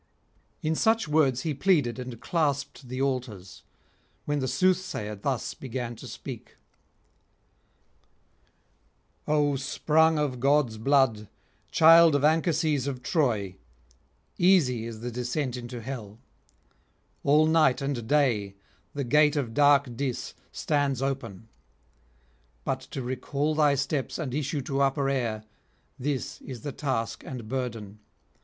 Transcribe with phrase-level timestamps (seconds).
[0.63, 3.61] [124 157]In such words he pleaded and clasped the altars;
[4.25, 6.57] when the soothsayer thus began to speak:
[9.27, 11.27] 'O sprung of gods' blood,
[11.69, 13.57] child of Anchises of Troy,
[14.39, 16.17] easy is the descent into hell;
[17.23, 18.55] all night and day
[18.95, 21.47] the gate of dark Dis stands open;
[22.63, 25.43] but to recall thy steps and issue to upper air,
[25.99, 27.99] this is the task and burden.